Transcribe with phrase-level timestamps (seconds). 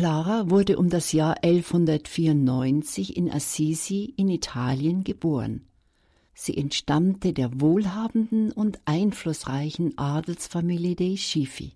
[0.00, 5.66] Clara wurde um das Jahr 1194 in Assisi in Italien geboren.
[6.32, 11.74] Sie entstammte der wohlhabenden und einflussreichen Adelsfamilie dei Schiffi.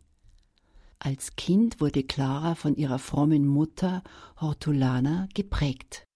[0.98, 4.02] Als Kind wurde Clara von ihrer frommen Mutter
[4.40, 6.06] Hortulana geprägt.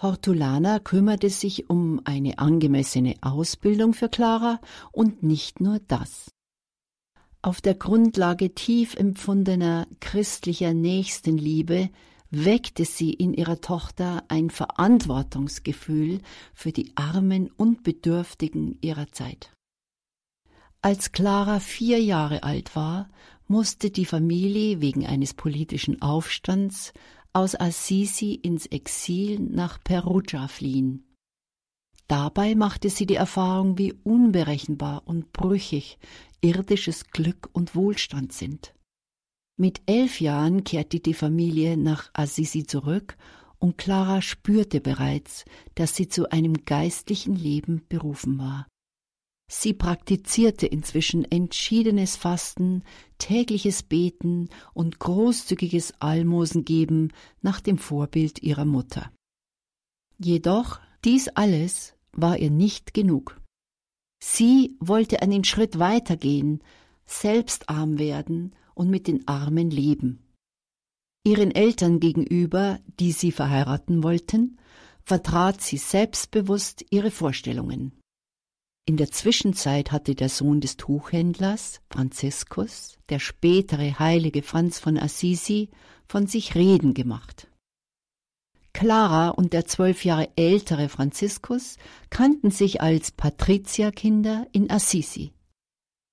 [0.00, 4.62] Hortulana kümmerte sich um eine angemessene Ausbildung für Clara
[4.92, 6.30] und nicht nur das.
[7.42, 11.88] Auf der Grundlage tief empfundener christlicher Nächstenliebe
[12.30, 16.20] weckte sie in ihrer Tochter ein Verantwortungsgefühl
[16.52, 19.52] für die Armen und Bedürftigen ihrer Zeit.
[20.82, 23.08] Als Clara vier Jahre alt war,
[23.48, 26.92] musste die Familie wegen eines politischen Aufstands
[27.32, 31.04] aus Assisi ins Exil nach Perugia fliehen.
[32.06, 35.98] Dabei machte sie die Erfahrung, wie unberechenbar und brüchig
[36.40, 38.74] irdisches Glück und Wohlstand sind.
[39.56, 43.16] Mit elf Jahren kehrte die Familie nach Assisi zurück
[43.58, 48.66] und Clara spürte bereits, dass sie zu einem geistlichen Leben berufen war.
[49.52, 52.84] Sie praktizierte inzwischen entschiedenes Fasten,
[53.18, 59.12] tägliches Beten und großzügiges Almosengeben nach dem Vorbild ihrer Mutter.
[60.18, 63.39] Jedoch dies alles war ihr nicht genug.
[64.22, 66.62] Sie wollte einen Schritt weitergehen,
[67.06, 70.22] selbst arm werden und mit den Armen leben.
[71.24, 74.58] Ihren Eltern gegenüber, die sie verheiraten wollten,
[75.02, 77.92] vertrat sie selbstbewusst ihre Vorstellungen.
[78.86, 85.68] In der Zwischenzeit hatte der Sohn des Tuchhändlers, Franziskus, der spätere heilige Franz von Assisi,
[86.06, 87.49] von sich reden gemacht.
[88.80, 91.76] Clara und der zwölf Jahre ältere Franziskus
[92.08, 95.34] kannten sich als Patrizierkinder in Assisi.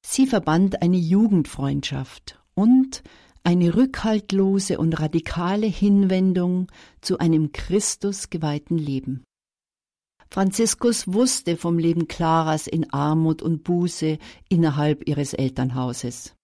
[0.06, 3.04] Sie verband eine Jugendfreundschaft und
[3.45, 6.68] eine rückhaltlose und radikale Hinwendung
[7.00, 9.23] zu einem Christus geweihten Leben.
[10.30, 14.17] Franziskus wusste vom Leben Claras in Armut und Buße
[14.49, 16.36] innerhalb ihres Elternhauses.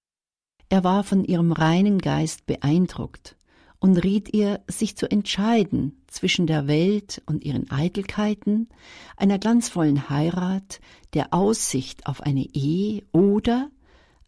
[0.69, 3.35] Er war von ihrem reinen Geist beeindruckt
[3.83, 8.69] und riet ihr, sich zu entscheiden zwischen der Welt und ihren Eitelkeiten,
[9.17, 10.79] einer glanzvollen Heirat,
[11.13, 13.69] der Aussicht auf eine Ehe oder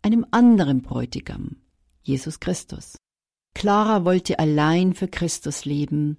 [0.01, 1.55] einem anderen Bräutigam,
[2.03, 2.97] Jesus Christus.
[3.53, 6.17] Clara wollte allein für Christus leben,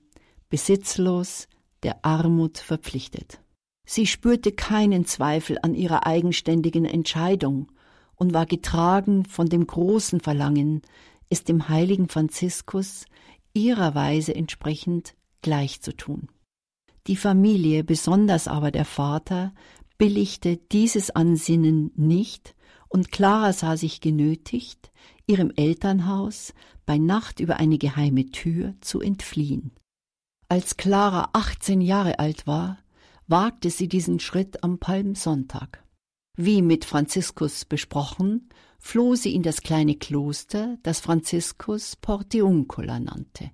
[0.49, 1.47] besitzlos,
[1.83, 3.43] der Armut verpflichtet.
[3.85, 7.71] Sie spürte keinen Zweifel an ihrer eigenständigen Entscheidung
[8.15, 10.81] und war getragen von dem großen Verlangen,
[11.29, 13.05] es dem heiligen Franziskus
[13.57, 16.29] ihrer Weise entsprechend gleich zu tun.
[17.07, 19.55] Die Familie, besonders aber der Vater,
[19.99, 22.55] billigte dieses Ansinnen nicht
[22.89, 24.93] und Clara sah sich genötigt,
[25.27, 26.53] ihrem Elternhaus
[26.85, 29.73] bei Nacht über eine geheime Tür zu entfliehen.
[30.49, 32.79] Als Clara 18 Jahre alt war,
[33.27, 35.83] wagte sie diesen Schritt am Palmsonntag.
[36.37, 38.49] Wie mit Franziskus besprochen,
[38.87, 43.51] floh sie in das kleine Kloster, das Franziskus Portiuncula nannte.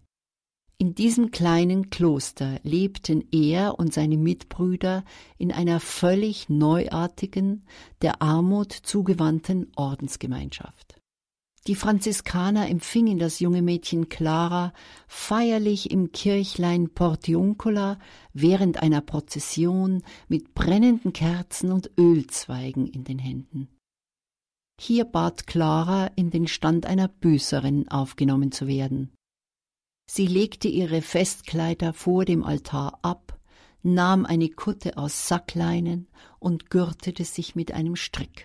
[0.76, 5.04] In diesem kleinen Kloster lebten er und seine Mitbrüder
[5.38, 7.64] in einer völlig neuartigen,
[8.02, 11.00] der Armut zugewandten Ordensgemeinschaft.
[11.66, 14.74] Die Franziskaner empfingen das junge Mädchen Clara
[15.08, 17.98] feierlich im Kirchlein Portiuncula
[18.34, 23.68] während einer Prozession mit brennenden Kerzen und Ölzweigen in den Händen.
[24.84, 29.12] Hier bat Clara, in den Stand einer Büßerin aufgenommen zu werden.
[30.10, 33.38] Sie legte ihre Festkleider vor dem Altar ab,
[33.84, 36.08] nahm eine Kutte aus Sackleinen
[36.40, 38.44] und gürtete sich mit einem Strick.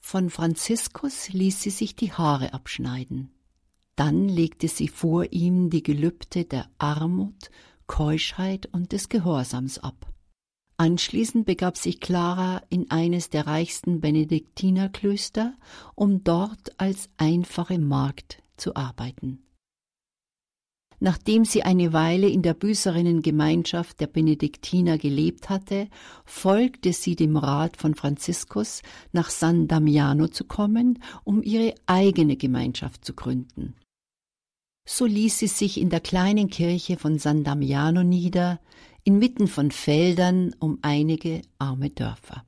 [0.00, 3.30] Von Franziskus ließ sie sich die Haare abschneiden.
[3.94, 7.48] Dann legte sie vor ihm die Gelübde der Armut,
[7.86, 10.12] Keuschheit und des Gehorsams ab.
[10.80, 15.52] Anschließend begab sich Clara in eines der reichsten Benediktinerklöster,
[15.94, 19.42] um dort als einfache Magd zu arbeiten.
[20.98, 25.86] Nachdem sie eine Weile in der Büßerinnengemeinschaft der Benediktiner gelebt hatte,
[26.24, 28.80] folgte sie dem Rat von Franziskus,
[29.12, 33.74] nach San Damiano zu kommen, um ihre eigene Gemeinschaft zu gründen.
[34.86, 38.60] So ließ sie sich in der kleinen Kirche von San Damiano nieder,
[39.04, 42.44] inmitten von Feldern um einige arme Dörfer.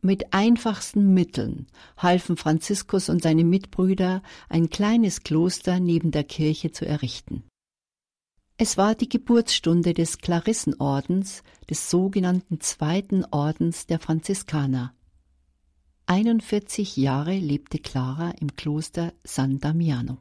[0.00, 1.66] Mit einfachsten Mitteln
[1.96, 7.42] halfen Franziskus und seine Mitbrüder, ein kleines Kloster neben der Kirche zu errichten.
[8.58, 14.94] Es war die Geburtsstunde des Klarissenordens, des sogenannten Zweiten Ordens der Franziskaner.
[16.06, 20.18] 41 Jahre lebte Clara im Kloster San Damiano.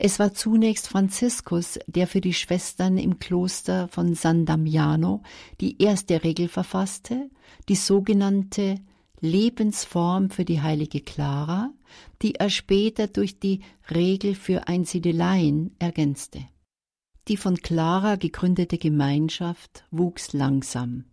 [0.00, 5.22] Es war zunächst Franziskus, der für die Schwestern im Kloster von San Damiano
[5.60, 7.28] die erste Regel verfasste,
[7.68, 8.76] die sogenannte
[9.18, 11.72] Lebensform für die heilige Clara,
[12.22, 13.62] die er später durch die
[13.92, 16.44] Regel für Einsiedeleien ergänzte.
[17.26, 21.06] Die von Clara gegründete Gemeinschaft wuchs langsam.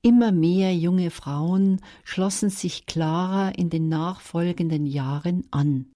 [0.00, 5.92] Immer mehr junge Frauen schlossen sich Clara in den nachfolgenden Jahren an.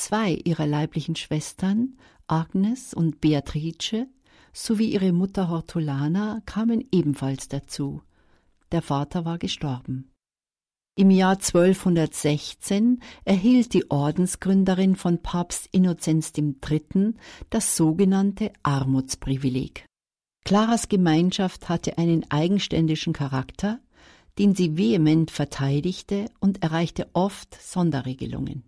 [0.00, 4.06] Zwei ihrer leiblichen Schwestern, Agnes und Beatrice,
[4.50, 8.00] sowie ihre Mutter Hortulana kamen ebenfalls dazu.
[8.72, 10.10] Der Vater war gestorben.
[10.96, 17.12] Im Jahr 1216 erhielt die Ordensgründerin von Papst Innozenz III.
[17.50, 19.84] das sogenannte Armutsprivileg.
[20.46, 23.80] Claras Gemeinschaft hatte einen eigenständigen Charakter,
[24.38, 28.64] den sie vehement verteidigte und erreichte oft Sonderregelungen.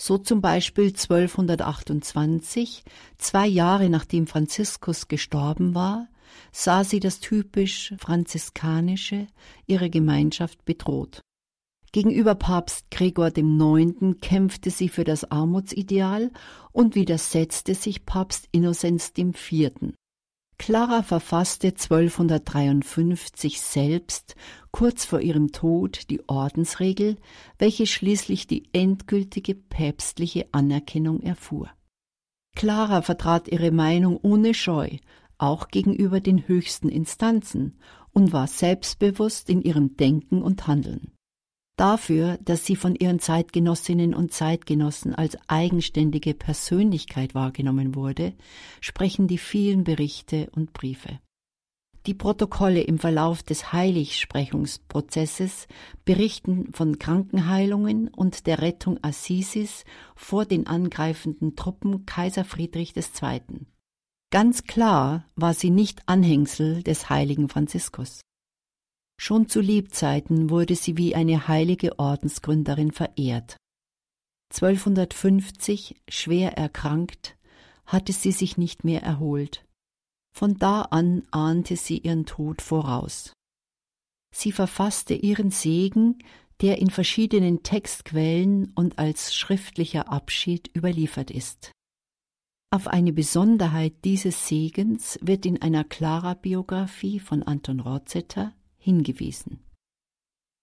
[0.00, 2.84] So zum Beispiel 1228,
[3.18, 6.06] zwei Jahre nachdem Franziskus gestorben war,
[6.52, 9.26] sah sie das typisch franziskanische
[9.66, 11.20] ihrer Gemeinschaft bedroht.
[11.90, 14.20] Gegenüber Papst Gregor IX.
[14.20, 16.30] kämpfte sie für das Armutsideal
[16.70, 19.72] und widersetzte sich Papst Innozenz IV.
[20.58, 24.34] Clara verfasste 1253 selbst,
[24.72, 27.16] kurz vor ihrem Tod, die Ordensregel,
[27.58, 31.70] welche schließlich die endgültige päpstliche Anerkennung erfuhr.
[32.56, 34.90] Clara vertrat ihre Meinung ohne Scheu,
[35.38, 37.78] auch gegenüber den höchsten Instanzen,
[38.12, 41.12] und war selbstbewusst in ihrem Denken und Handeln.
[41.78, 48.34] Dafür, dass sie von ihren Zeitgenossinnen und Zeitgenossen als eigenständige Persönlichkeit wahrgenommen wurde,
[48.80, 51.20] sprechen die vielen Berichte und Briefe.
[52.06, 55.68] Die Protokolle im Verlauf des Heiligsprechungsprozesses
[56.04, 59.84] berichten von Krankenheilungen und der Rettung Assisis
[60.16, 63.66] vor den angreifenden Truppen Kaiser Friedrich II.
[64.32, 68.22] Ganz klar war sie nicht Anhängsel des heiligen Franziskus.
[69.20, 73.56] Schon zu Lebzeiten wurde sie wie eine heilige Ordensgründerin verehrt.
[74.54, 77.36] 1250, schwer erkrankt,
[77.84, 79.66] hatte sie sich nicht mehr erholt.
[80.34, 83.32] Von da an ahnte sie ihren Tod voraus.
[84.34, 86.18] Sie verfasste ihren Segen,
[86.60, 91.72] der in verschiedenen Textquellen und als schriftlicher Abschied überliefert ist.
[92.70, 99.60] Auf eine Besonderheit dieses Segens wird in einer Clara-Biografie von Anton Rotzetter hingewiesen.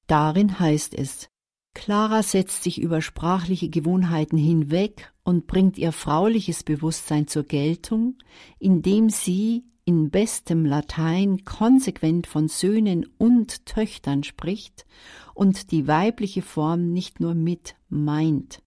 [0.07, 1.29] Darin heißt es,
[1.73, 8.17] Clara setzt sich über sprachliche Gewohnheiten hinweg und bringt ihr frauliches Bewusstsein zur Geltung,
[8.59, 14.85] indem sie in bestem Latein konsequent von Söhnen und Töchtern spricht
[15.33, 18.63] und die weibliche Form nicht nur mit meint.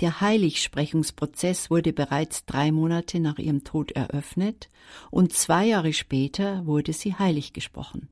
[0.00, 4.70] Der Heiligsprechungsprozess wurde bereits drei Monate nach ihrem Tod eröffnet
[5.10, 8.08] und zwei Jahre später wurde sie heilig gesprochen.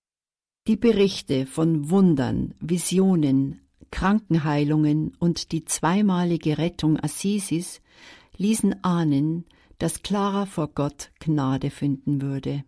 [0.66, 3.60] Die Berichte von Wundern, Visionen,
[3.92, 7.80] Krankenheilungen und die zweimalige Rettung Assisis
[8.36, 9.44] ließen ahnen,
[9.78, 12.64] dass Clara vor Gott Gnade finden würde.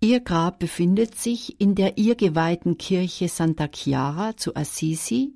[0.00, 5.34] Ihr Grab befindet sich in der ihr geweihten Kirche Santa Chiara zu Assisi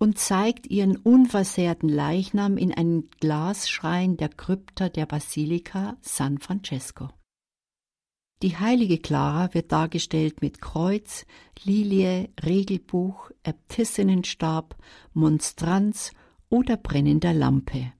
[0.00, 7.10] und zeigt ihren unversehrten Leichnam in einem Glasschrein der Krypta der Basilika San Francesco.
[8.42, 11.26] Die heilige Clara wird dargestellt mit Kreuz,
[11.62, 14.74] Lilie, Regelbuch, Äbtissinnenstab,
[15.12, 16.12] Monstranz
[16.48, 17.92] oder brennender Lampe.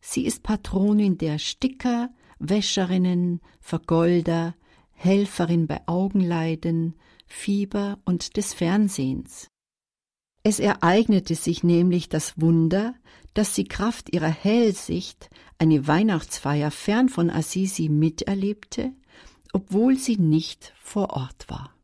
[0.00, 4.54] Sie ist Patronin der Sticker, Wäscherinnen, Vergolder,
[4.92, 6.96] Helferin bei Augenleiden,
[7.26, 9.48] Fieber und des Fernsehens.
[10.48, 12.94] Es ereignete sich nämlich das Wunder,
[13.34, 18.92] dass sie Kraft ihrer Hellsicht eine Weihnachtsfeier fern von Assisi miterlebte,
[19.52, 21.74] obwohl sie nicht vor Ort war.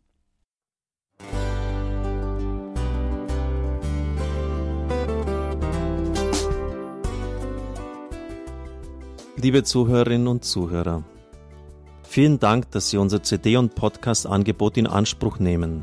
[9.38, 11.02] Liebe Zuhörerinnen und Zuhörer,
[12.04, 15.83] vielen Dank, dass Sie unser CD- und Podcast-Angebot in Anspruch nehmen.